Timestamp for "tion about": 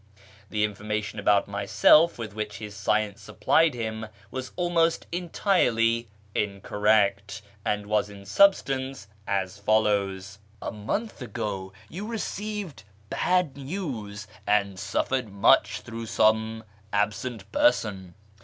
1.03-1.47